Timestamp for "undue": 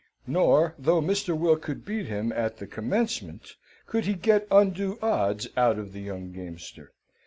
4.49-4.97